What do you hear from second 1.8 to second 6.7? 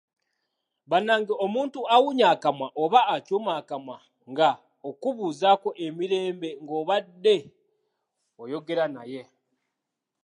awunnya akamwa oba acuuma akamwa nga okubuuzaako emirembe